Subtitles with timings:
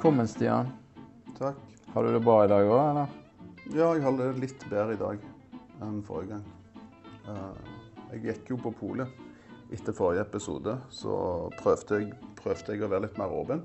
[0.00, 0.68] Velkommen, Stian.
[1.38, 1.56] Takk.
[1.92, 3.08] Har du det bra i dag òg, eller?
[3.76, 5.18] Ja, jeg har det litt bedre i dag
[5.84, 6.46] enn forrige gang.
[7.28, 7.74] Eh,
[8.14, 9.12] Jeg gikk jo på polet
[9.76, 13.60] etter forrige episode, så prøvde jeg, prøvde jeg å være litt mer åpen.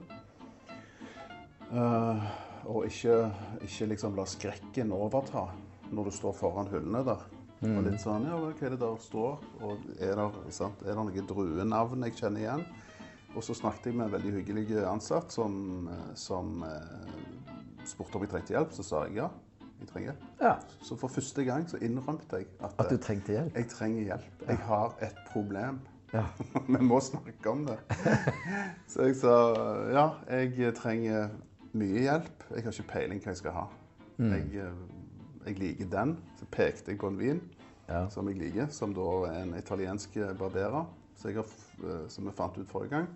[1.72, 2.26] Eh,
[2.68, 3.32] Og ikke,
[3.64, 5.46] ikke liksom la skrekken overta
[5.94, 7.24] når du står foran hyllene der.
[7.64, 9.40] Og litt sånn Ja, hva er det der står?
[9.64, 10.84] Og er det, sant?
[10.84, 12.66] Er det noen druenavn jeg kjenner igjen?
[13.36, 18.24] Og så snakket jeg med en veldig hyggelig ansatt som, eh, som eh, spurte om
[18.24, 18.72] jeg trengte hjelp.
[18.72, 19.28] Så sa jeg ja,
[19.82, 20.30] jeg trenger hjelp.
[20.42, 20.54] Ja.
[20.88, 23.56] Så for første gang så innrømte jeg at, At du eh, trengte hjelp?
[23.60, 24.46] jeg trenger hjelp.
[24.48, 25.82] Jeg har et problem.
[26.14, 26.24] Ja.
[26.72, 27.76] Vi må snakke om det.
[28.92, 29.34] Så jeg sa
[29.92, 31.34] ja, jeg trenger
[31.76, 32.46] mye hjelp.
[32.56, 33.66] Jeg har ikke peiling hva jeg skal ha.
[34.16, 34.32] Mm.
[34.32, 34.70] Jeg,
[35.50, 36.14] jeg liker den.
[36.40, 37.42] Så pekte jeg på en vin
[37.90, 38.06] Ja.
[38.10, 42.58] som jeg liker, som da er en italiensk barbera, som, jeg eh, som vi fant
[42.58, 43.08] ut forrige gang.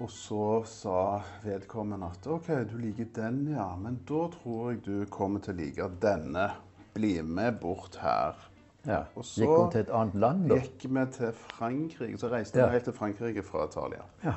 [0.00, 3.70] Og så sa vedkommende at OK, du liker den, ja.
[3.80, 6.50] Men da tror jeg du kommer til å like denne.
[6.94, 8.34] Bli med bort her.
[8.86, 9.04] ja.
[9.16, 10.54] Og så- Gikk hun til et annet land, da?
[10.56, 12.18] Gikk vi til Frankrike.
[12.18, 12.66] Så reiste Ja.
[12.66, 14.02] vi helt til Frankrike fra Italia.
[14.24, 14.34] Ja.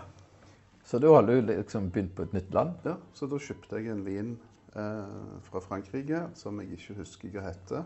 [0.84, 2.72] Så da har du liksom begynt på et nytt land?
[2.86, 4.38] Ja, Så da kjøpte jeg en vin
[4.76, 7.84] eh, fra Frankrike som jeg ikke husker hva heter.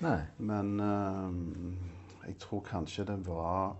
[0.00, 0.20] Nei.
[0.38, 1.30] Men eh,
[2.26, 3.74] jeg tror kanskje det var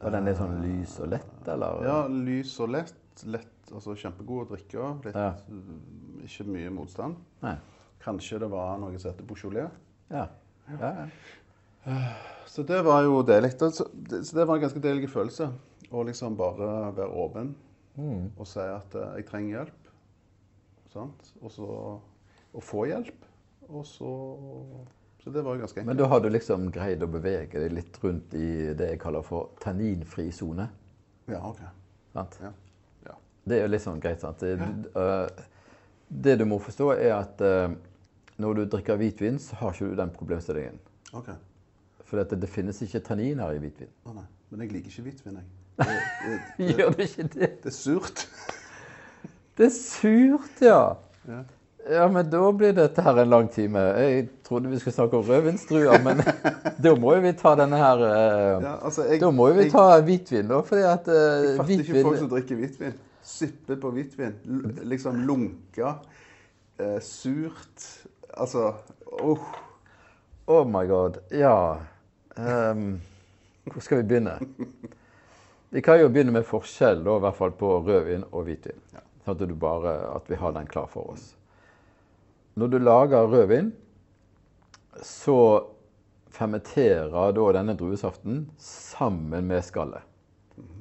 [0.00, 1.82] Var den litt sånn lys og lett, eller?
[1.84, 2.94] Ja, lys og lett.
[3.26, 4.86] lett altså Kjempegod å drikke.
[5.04, 5.34] Litt, Ja.
[5.48, 7.16] mm, Ikke mye motstand.
[7.42, 7.56] Nei.
[8.00, 9.70] Kanskje det var noe som heter Beaujolais.
[10.10, 10.26] Ja.
[10.80, 10.92] ja.
[11.86, 12.14] ja.
[12.46, 13.20] Så det var jo.
[13.22, 15.50] Så det, så det var en ganske deilig følelse.
[15.92, 17.54] Å liksom bare være åpen
[17.98, 18.30] Mm.
[18.38, 19.88] og si at eh, jeg trenger hjelp.
[20.92, 21.32] Sant?
[21.42, 21.66] Og så
[22.54, 23.26] å få hjelp.
[23.68, 24.06] Og så
[25.20, 27.98] Så det var jo ganske Men da har du liksom greid å bevege deg litt
[28.02, 30.68] rundt i det jeg kaller for tanninfri sone?
[31.28, 31.60] Ja, OK.
[32.14, 32.38] sant?
[32.42, 32.52] Ja.
[33.06, 33.16] ja.
[33.44, 34.40] Det er jo litt sånn greit, sant?
[34.40, 35.28] Det, du- uh,
[36.08, 37.68] det du må forstå, er at uh,
[38.40, 40.80] når du drikker hvitvin, så har ikke du den problemstillingen.
[41.12, 41.28] OK.
[42.08, 43.92] For det, det finnes ikke tanniner i hvitvin.
[44.08, 44.26] Å nei.
[44.50, 45.56] Men jeg liker ikke hvitvin, jeg.
[45.80, 47.46] Det, det, Gjør du ikke det?
[47.62, 48.24] det er surt.
[49.56, 50.80] Det er surt, ja.
[51.28, 51.38] Ja.
[51.90, 53.78] Ja, men da blir dette her en lang time.
[53.96, 56.20] Jeg trodde vi skulle snakke om rødvinsdruer, men
[56.84, 59.64] da må jo vi ta denne her øh, Ja, altså, jeg, Da må jo vi
[59.64, 62.94] jeg- ta hvitvin, da, fordi at øh, Jeg fatter ikke hvitvin folk som drikker hvitvin.
[63.22, 64.34] Sippe på hvitvin.
[64.92, 65.94] Liksom lunka.
[66.80, 67.88] Eh, surt.
[68.36, 68.72] Altså
[69.22, 69.38] åh.
[70.46, 71.18] Oh my god.
[71.30, 71.76] Ja.
[72.38, 73.00] um,
[73.64, 74.38] hvor skal vi begynne?
[75.70, 78.78] Vi kan jo begynne med forskjell, da, i hvert fall på rødvin og hvitvin.
[78.94, 79.02] Ja.
[79.24, 81.34] Sånn at, du bare, at vi har den klar for oss.
[82.60, 83.70] Når du lager rødvin,
[85.00, 85.36] så
[86.28, 90.04] fermenterer da denne druesaften sammen med skallet.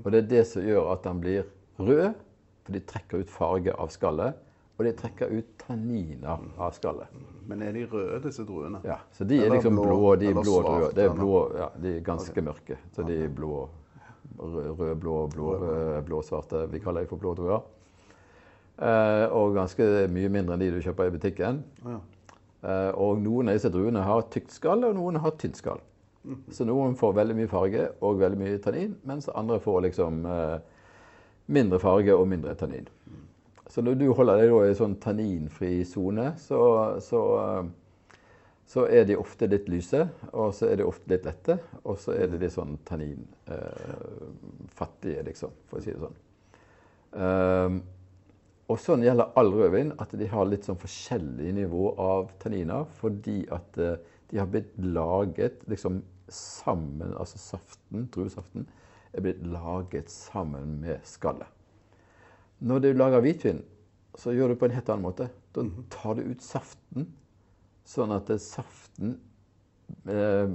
[0.03, 1.47] Og det er det som gjør at den blir
[1.79, 2.19] rød,
[2.65, 4.35] for de trekker ut farge av skallet.
[4.79, 7.15] Og de trekker ut tanniner av skallet.
[7.47, 8.79] Men er de røde, disse druene?
[8.87, 10.93] Ja, så de er liksom blå, blå, de er blå svart.
[10.95, 12.79] Det er blå, ja, de er ganske mørke.
[12.95, 13.65] Så de er blå,
[14.39, 15.51] rød, blå, blå, blå,
[16.07, 16.67] blå, svarte.
[16.71, 17.67] Vi kaller dem for blå druer.
[18.79, 21.59] Eh, og ganske mye mindre enn de du kjøper i butikken.
[21.83, 21.97] Ja.
[22.59, 25.81] Eh, og noen av disse druene har tykt skall, og noen har tynt skall.
[26.51, 30.57] Så noen får veldig mye farge og veldig mye tannin, mens andre får liksom eh,
[31.55, 32.87] mindre farge og mindre tannin.
[33.69, 36.59] Så når du holder deg i sånn tanninfri sone, så,
[37.03, 37.65] så, eh,
[38.69, 40.01] så er de ofte litt lyse,
[40.33, 41.53] og så er de ofte litt lette,
[41.83, 46.17] og så er de litt sånn tanninfattige, liksom, for å si det sånn.
[47.09, 47.75] Um,
[48.69, 53.41] og sånn gjelder all rødvin, at de har litt sånn forskjellig nivå av tanniner, fordi
[53.53, 53.97] at eh,
[54.29, 58.67] de har blitt laget liksom sammen, altså saften, druesaften,
[59.09, 61.49] er blitt laget sammen med skallet.
[62.59, 63.63] Når du lager hvitvin,
[64.19, 65.29] så gjør du på en helt annen måte.
[65.55, 65.63] Da
[65.93, 67.07] tar du ut saften,
[67.89, 69.15] sånn at saften
[70.05, 70.45] eh,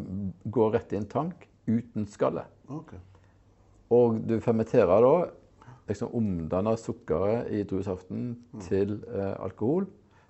[0.55, 2.47] går rett i en tank uten skallet.
[2.71, 3.01] Okay.
[3.95, 5.15] Og du fermenterer da,
[5.89, 9.87] liksom omdanne sukkeret i druesaften til eh, alkohol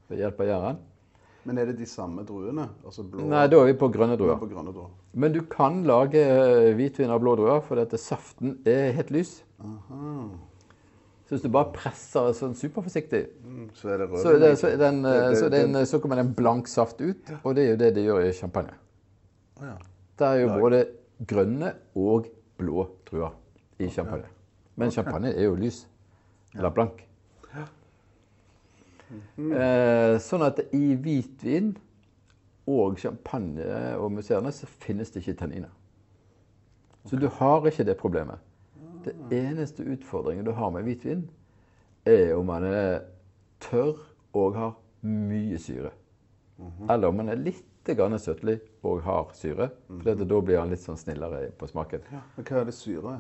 [0.09, 0.79] ved hjelp av gjæren.
[1.45, 2.69] Men er det de samme druene?
[2.85, 4.39] Altså blå Nei, da er vi på grønne druer.
[4.41, 4.89] på grønne druer.
[5.13, 9.43] Men du kan lage eh, hvitvin av blå druer, for dette saften er helt lys.
[9.61, 10.29] Aha.
[11.25, 15.03] Så hvis du bare presser sånn superforsiktig, Mm, Så er det så, det, så, den,
[15.03, 17.31] Det- det- så, så kommer det en blank saft ut.
[17.45, 18.75] Og det er jo det de gjør i champagne.
[19.61, 19.77] Å ja.
[20.19, 20.87] Det er jo både
[21.27, 22.27] grønne og
[22.59, 23.33] blå druer
[23.79, 24.27] i champagne.
[24.77, 25.85] Men champagne er jo lys.
[26.55, 27.05] Eller blank.
[29.15, 31.75] Eh, sånn at i hvitvin
[32.71, 33.67] og champagne
[34.01, 35.73] og musserende så finnes det ikke tanniner.
[37.05, 38.41] Så du har ikke det problemet.
[39.05, 41.27] Det eneste utfordringen du har med hvitvin,
[42.09, 43.05] er om man er
[43.61, 44.01] tørr
[44.37, 44.73] og har
[45.05, 45.93] mye syre.
[46.89, 49.69] Eller om man er litt søtlig og har syre.
[50.01, 52.07] For da blir han litt sånn snillere på smaken.
[52.13, 53.19] Ja, men hva er det syre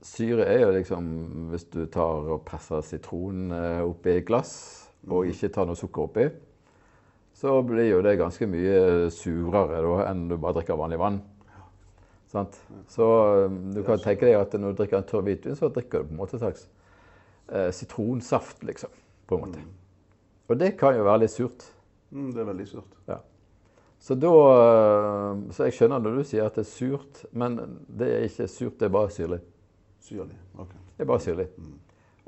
[0.00, 1.08] Syre er jo liksom
[1.50, 4.54] hvis du tar og presser sitron eh, oppi et glass
[5.08, 6.24] og ikke tar noe sukker oppi,
[7.36, 11.20] så blir jo det ganske mye surere da, enn du bare drikker vanlig vann.
[12.30, 12.58] Sant?
[12.88, 13.06] Så
[13.44, 16.10] eh, du kan tenke deg at når du drikker en tørr hvitvin, så drikker du
[16.10, 16.66] på en måte en slags
[17.50, 18.92] eh, sitronsaft, liksom.
[19.26, 19.64] På en måte.
[20.50, 21.66] Og det kan jo være litt surt.
[22.10, 22.96] Mm, det er veldig surt.
[23.08, 23.20] Ja.
[24.00, 28.12] Så da eh, Så jeg skjønner når du sier at det er surt, men det
[28.14, 29.40] er ikke surt, det er bare syrlig.
[30.00, 30.36] Syrlig.
[30.58, 30.74] Ok.
[30.96, 31.46] Det er bare syrlig.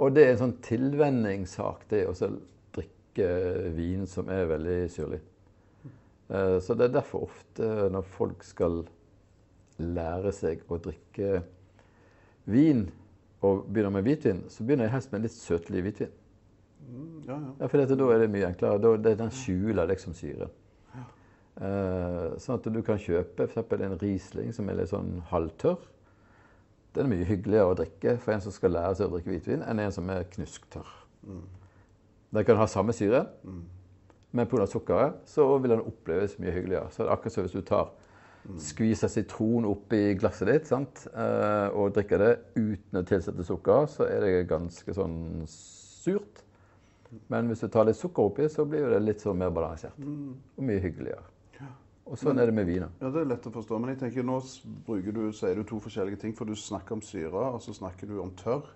[0.03, 2.15] Og det er en sånn tilvenningssak, det å
[2.75, 3.29] drikke
[3.77, 5.21] vin som er veldig syrlig.
[6.33, 8.83] Eh, Så det er derfor ofte når folk skal
[9.79, 11.43] lære seg å drikke
[12.45, 12.91] vin,
[13.43, 16.11] og begynner med hvitvin, så begynner jeg helst med litt søtlig hvitvin.
[16.89, 17.53] Mm, ja, ja.
[17.61, 18.79] Ja, for dette, da er det mye enklere.
[18.83, 20.51] Da, det, den skjuler liksom syren.
[21.61, 23.75] Eh, sånn at du kan kjøpe f.eks.
[23.77, 25.83] en Riesling som er litt sånn halvtørr.
[26.93, 29.63] Den er mye hyggeligere å drikke for en som skal lære seg å drikke hvitvin,
[29.65, 30.91] enn en som er knusktørr.
[32.33, 33.27] Den kan ha samme syre,
[34.33, 34.67] men pga.
[34.67, 36.91] sukkeret så vil den oppleves mye hyggeligere.
[36.91, 37.91] Så det er akkurat som hvis du tar
[38.59, 41.05] skviser sitron oppi glasset ditt sant?
[41.15, 46.43] eh, og drikker det uten å tilsette sukker, så er det ganske sånn surt.
[47.29, 49.97] Men hvis du tar litt sukker oppi, så blir det litt sånn mer balansert.
[50.57, 51.23] Og mye hyggeligere.
[52.07, 52.91] Og sånn er det med viner.
[53.01, 53.79] Ja, Det er lett å forstå.
[53.81, 56.35] Men jeg tenker nå du, sier du to forskjellige ting.
[56.37, 58.67] For du snakker om syre, og så snakker du om tørr.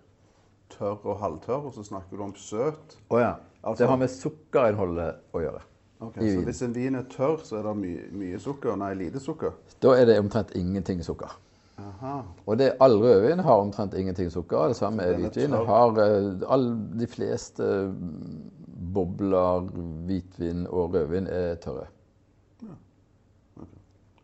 [0.71, 1.67] Tørr og halvtørr.
[1.67, 2.99] Og så snakker du om søt.
[3.11, 3.33] Å ja.
[3.63, 5.63] Altså- det har med sukkerinnholdet å gjøre.
[6.01, 8.77] Ok, Så hvis en vin er tørr, så er det mye, mye sukker?
[8.77, 9.53] Nei, lite sukker?
[9.81, 11.33] Da er det omtrent ingenting sukker.
[11.79, 12.23] Aha.
[12.47, 14.69] Og det, all rødvin har omtrent ingenting sukker.
[14.69, 15.51] Det samme er hvitvin.
[15.51, 15.67] tørr.
[15.67, 16.69] Har, eh, all,
[16.99, 18.51] de fleste mm,
[18.95, 19.67] bobler,
[20.07, 21.87] hvitvin og rødvin er tørre.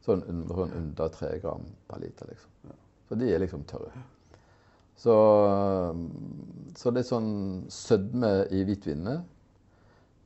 [0.02, 2.74] Sånn, un- sånn under tre gram per liter, liksom.
[3.08, 3.92] Så de er liksom tørre.
[4.96, 5.14] Så,
[5.94, 7.30] mm, så det er sånn
[7.70, 9.22] sødme i hvitvinene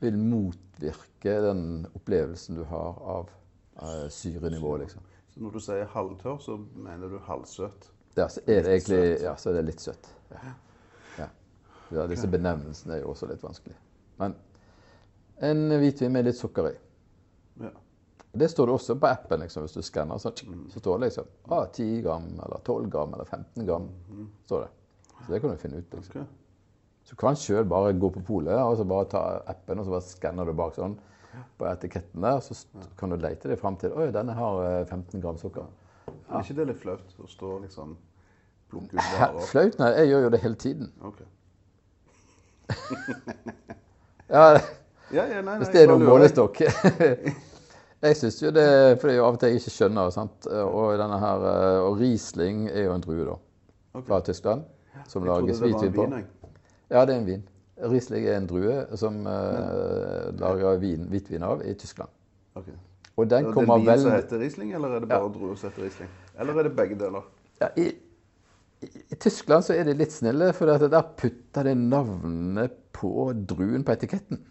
[0.00, 3.30] vil motvirke den opplevelsen du har av
[3.82, 5.02] eh, syrenivå, liksom.
[5.32, 7.90] Så når du sier halvtørr, så mener du halvsøt?
[8.16, 10.08] Ja, så er det egentlig ja, så er det litt søtt.
[10.32, 10.52] Ja.
[11.18, 11.28] Ja.
[11.92, 13.76] Ja, disse benevnelsene er jo også litt vanskelig.
[14.18, 14.34] Men
[15.44, 16.76] en hvitvin med litt sukker i.
[17.60, 17.70] Ja.
[18.38, 20.18] Det står det også på appen liksom, hvis du skanner.
[20.18, 20.66] Så, Mm.
[20.70, 23.88] så står det liksom ah, 10 gram, eller 12 gram, eller 15 gram.
[24.46, 24.68] står det.
[25.26, 25.94] Så det kan du finne ut.
[25.94, 26.10] liksom.
[26.10, 26.22] Okay.
[26.22, 26.28] Ok.
[27.06, 29.90] Så du kan sjøl bare gå på polet og så bare ta appen og så
[29.94, 30.96] bare skanner du bak sånn
[31.58, 32.40] på etiketten der.
[32.40, 32.54] Så
[32.98, 35.66] kan du lete deg fram til Oi, denne har eh, 15 gram sukker.
[36.30, 37.96] Er ikke det litt flaut å stå liksom
[38.70, 39.40] plukke ut varer?
[39.46, 39.78] Flaut?
[39.78, 40.92] Nei, jeg gjør jo det hele tiden.
[41.02, 41.26] Okay.
[44.28, 44.58] Ja,
[45.14, 46.58] Ja, ja, nei, nei, Hvis det er noen målestokk.
[48.02, 48.66] jeg syns jo det
[49.00, 50.10] For det er jo av og til jeg ikke skjønner.
[50.14, 50.46] sant?
[50.52, 53.36] Og denne her, eh, og Riesling er jo en drue, da.
[53.94, 54.06] Okay.
[54.08, 54.64] Fra Tyskland.
[55.08, 56.04] Som Jeg lages hvitvin på.
[56.04, 56.26] vin.
[56.90, 57.44] Ja, det er en vin.
[57.76, 62.08] Riesling er en drue som uh, lager vin, hvitvin av i Tyskland.
[62.56, 62.70] Ok.
[63.16, 65.70] Og den Er det kommer vin som heter Riesling, eller er det bare drue som
[65.70, 66.10] heter Riesling?
[66.38, 67.24] Eller er det begge deler?
[67.60, 67.86] ja, i,
[68.84, 73.84] i, I Tyskland så er de litt snille, for der putter de navnet på druen
[73.84, 74.42] på etiketten.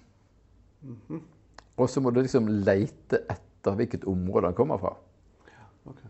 [1.77, 4.93] Og så må du liksom leite etter hvilket område han kommer fra.
[5.85, 6.03] Ok.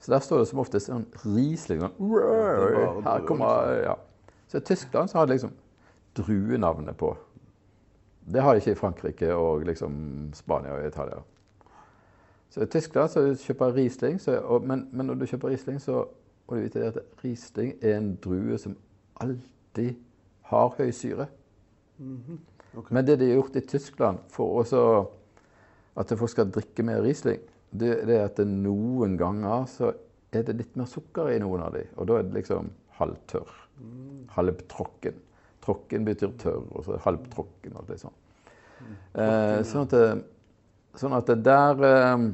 [0.00, 1.82] Så der står det som oftest sånn Riesling.
[1.82, 3.96] Sånn, her kommer, ja.
[4.48, 5.52] Så i Tyskland så har de liksom
[6.16, 7.12] druenavnet på.
[8.30, 9.92] Det har de ikke i Frankrike og liksom
[10.34, 11.20] Spania og Italia.
[12.50, 16.04] Så i Tyskland så kjøper Riesling, så, og, men, men når du kjøper Riesling, så
[16.48, 18.74] må du vite at Riesling er en drue som
[19.20, 20.00] alltid
[20.50, 21.28] har høy syre.
[22.78, 22.90] Ok.
[22.94, 24.82] Men det de har gjort i Tyskland for også
[25.98, 29.90] at folk skal drikke mer Riesling, det, det er at det noen ganger så
[30.30, 33.50] er det litt mer sukker i noen av de, og da er det liksom halvtørr.
[34.36, 35.18] Halvtråkken.
[35.64, 38.18] Tråkken betyr tørr, og så det halvtråkken og litt sånn.
[39.12, 40.04] Eh, sånn, at det,
[41.00, 42.26] sånn at det der eh,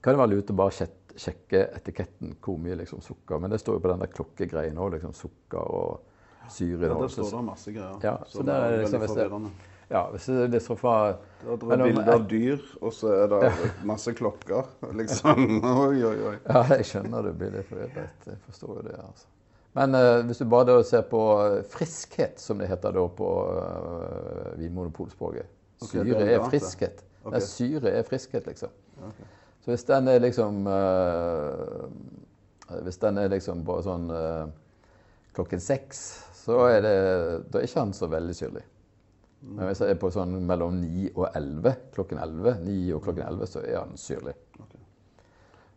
[0.00, 3.42] kan det være lurt å bare sjek- sjekke etiketten hvor mye liksom, sukker.
[3.42, 6.13] Men det står jo på den der klokkegreien òg, liksom sukker og
[6.50, 6.88] syre.
[6.88, 7.96] Ja, der står det masse greier.
[8.02, 9.70] Ja, så er det veldig liksom hvis det-.
[9.92, 10.94] Ja, hvis det er sånn fra
[11.44, 13.52] Det er bilder av dyr, og så er det
[13.92, 14.70] masse klokker.
[14.96, 15.44] Liksom.
[15.86, 16.34] Oi, oi, oi.
[16.48, 18.28] Ja, jeg skjønner du blir litt forvirret.
[18.30, 18.96] Jeg forstår jo det.
[18.98, 19.28] altså.
[19.74, 24.52] Men eh, hvis du bare ser på eh, friskhet, som det heter da på uh,
[24.60, 25.50] vinmonopolspråket
[25.82, 27.00] Syre okay, er er friskhet.
[27.24, 27.32] Okay.
[27.34, 28.70] Nei, syre er friskhet, liksom.
[29.02, 29.26] Okay.
[29.64, 31.88] Så hvis den er liksom uh,
[32.86, 34.46] Hvis den er liksom bare sånn uh,
[35.34, 36.04] klokken seks,
[36.44, 36.94] så er det
[37.50, 38.64] Da er ikke han så veldig syrlig.
[39.44, 43.26] Men hvis jeg er på sånn mellom 9 og 11, klokken 11, 9 og klokken
[43.26, 44.32] 11, så er han syrlig.
[44.56, 44.80] Okay.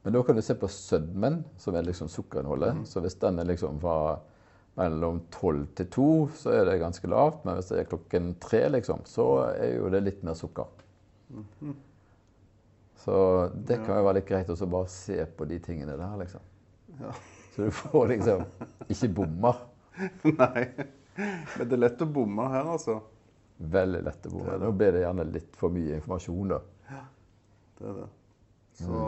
[0.06, 2.86] Men da kan du se på sødmen, som er liksom sukkerinnholdet.
[2.88, 3.98] Så hvis den er liksom fra
[4.80, 6.08] mellom 12 til 2,
[6.38, 7.44] så er det ganske lavt.
[7.44, 10.70] Men hvis det er klokken 3, liksom, så er jo det litt mer sukker.
[13.04, 13.18] Så
[13.68, 16.46] det kan jo være litt greit å bare se på de tingene der, liksom.
[17.02, 17.12] Ja.
[17.56, 18.46] Så du får liksom
[18.88, 19.60] ikke bommer.
[20.42, 20.66] Nei.
[21.18, 23.00] Men det er lett å bomme her, altså.
[23.58, 24.58] Veldig lett å bomme.
[24.62, 26.60] Nå blir det gjerne litt for mye informasjon, da.
[26.92, 27.04] Ja,
[27.80, 28.08] Det er det.
[28.78, 29.02] Så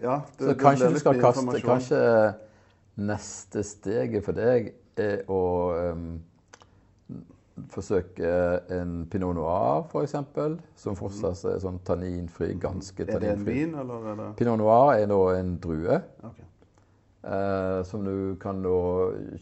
[0.00, 0.20] Ja.
[0.36, 1.62] Det, Så det kanskje blir du litt skal mye kaste.
[1.64, 2.02] Kanskje
[3.08, 5.42] neste steget for deg er å
[5.94, 6.18] um,
[7.72, 8.32] forsøke
[8.74, 10.14] en pinot noir, f.eks.,
[10.78, 13.16] som fortsatt er sånn tanninfri, ganske tanninfri.
[13.16, 16.44] Er det en vin, eller er det Pinot noir er nå en drue Ok.
[17.28, 18.78] Eh, som du kan da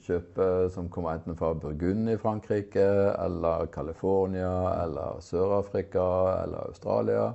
[0.07, 4.51] kjøpe som kommer enten fra Burgund i Frankrike, eller California,
[4.83, 6.07] eller Sør-Afrika,
[6.43, 7.31] eller Australia.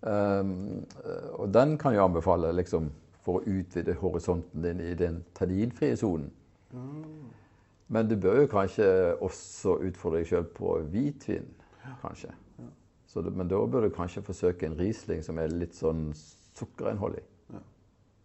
[0.00, 0.86] Um,
[1.36, 2.88] og den kan jeg anbefale liksom,
[3.20, 6.30] for å utvide horisonten din i den tanninfrie sonen.
[7.90, 8.86] Men du bør jo kanskje
[9.20, 11.48] også utfordre deg sjøl på hvitvin,
[12.00, 12.30] kanskje.
[13.10, 17.16] Så det, men da bør du kanskje forsøke en Riesling som er litt sånn sukkerinnhold
[17.18, 17.22] i.
[17.50, 17.62] Ja.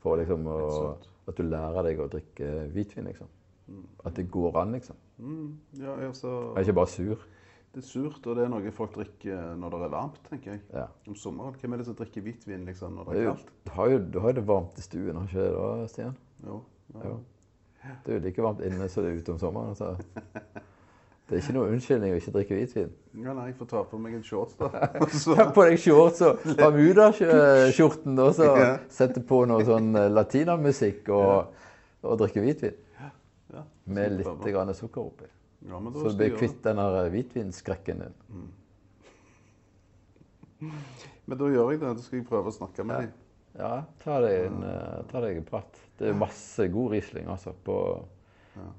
[0.03, 0.59] For liksom å.
[1.27, 3.27] At du lærer deg å drikke hvitvin, liksom.
[4.05, 4.95] At det går an, liksom.
[5.17, 7.23] Mm, ja, altså, Jeg er ikke bare sur.
[7.73, 10.61] det er surt, og det er noe folk drikker når det er varmt, tenker jeg.
[10.73, 10.85] Ja.
[11.07, 11.55] Om sommeren.
[11.59, 13.49] Hvem er det som drikker hvitvin liksom, når Det er er kaldt?
[13.65, 16.15] du, har jo, du har jo det varmt i stuen, har ikke det da, Stian?
[16.45, 16.61] Jo.
[16.93, 17.07] Ja.
[17.09, 17.17] Jo.
[18.05, 19.75] Det er jo like varmt inne som det er ute om sommeren.
[19.75, 19.95] Så.
[21.25, 22.89] Det er ikke noe unnskyldning å ikke drikke hvitvin.
[23.23, 24.67] ja, nei, jeg får ta på meg en shorts, da.
[25.39, 28.67] Ta på deg shorts og Bermudaskjorten og så Ja.
[28.93, 31.55] sette på noe sånn eh, latinamusikk og,
[32.05, 32.77] og drikke hvitvin.
[33.01, 35.25] ja, Med litt grann sukker oppi.
[35.65, 38.13] Ja, Så du blir kvitt den her hvitvinskrekken din.
[40.61, 40.69] det.
[41.25, 41.93] Men da gjør jeg det.
[41.97, 43.13] Da skal jeg prøve å snakke med dem.
[43.55, 45.77] Ja, ta deg en, eh, ta deg en prat.
[45.97, 47.77] Det er masse god Riesling altså, på,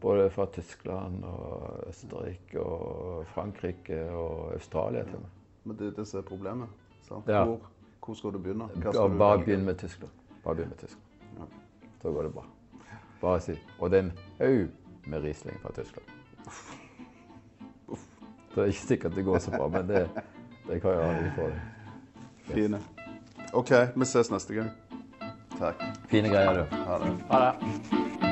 [0.01, 5.31] både fra Tyskland og Østerrike og Frankrike og Australia til og med.
[5.65, 6.69] Men det er det som er problemet.
[7.03, 7.29] Sant?
[7.29, 7.45] Ja.
[7.45, 7.61] Hvor,
[8.05, 8.69] hvor skal du begynne?
[8.75, 10.13] Hva skal du bare begynn med Tyskland.
[10.45, 11.03] Bare begynn med Tyskland.
[11.39, 11.45] Ja.
[12.03, 12.45] Så går det bra.
[13.21, 13.59] Bare si.
[13.79, 14.69] Og det er en haug
[15.07, 16.07] med Riesling fra Tyskland.
[18.55, 20.09] Det er ikke sikkert det går så bra, men det,
[20.69, 21.61] det kan jeg aldri få deg.
[22.47, 22.81] Fine.
[23.53, 24.71] OK, vi ses neste gang.
[25.59, 25.83] Takk.
[26.09, 26.77] Fine greier, du.
[26.77, 27.13] Ha det.
[27.31, 28.26] Ha det.